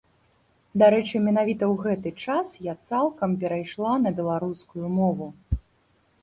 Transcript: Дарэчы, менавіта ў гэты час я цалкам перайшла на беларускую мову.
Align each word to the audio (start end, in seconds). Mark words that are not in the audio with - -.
Дарэчы, 0.81 1.19
менавіта 1.25 1.63
ў 1.73 1.83
гэты 1.83 2.13
час 2.27 2.55
я 2.71 2.75
цалкам 2.87 3.37
перайшла 3.45 3.93
на 4.07 4.15
беларускую 4.23 4.87
мову. 4.97 5.29